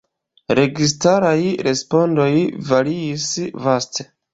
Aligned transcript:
Registaraj 0.59 1.35
respondoj 1.69 2.29
variis 2.75 3.33
vaste. 3.69 4.13